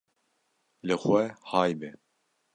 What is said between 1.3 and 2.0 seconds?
hay be